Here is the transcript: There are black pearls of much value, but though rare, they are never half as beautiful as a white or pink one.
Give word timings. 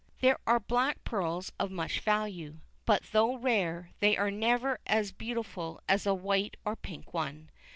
There 0.19 0.39
are 0.47 0.59
black 0.59 1.03
pearls 1.03 1.51
of 1.59 1.69
much 1.69 1.99
value, 1.99 2.61
but 2.87 3.03
though 3.11 3.35
rare, 3.37 3.91
they 3.99 4.17
are 4.17 4.31
never 4.31 4.79
half 4.87 4.97
as 4.97 5.11
beautiful 5.11 5.79
as 5.87 6.07
a 6.07 6.13
white 6.15 6.57
or 6.65 6.75
pink 6.75 7.13
one. 7.13 7.51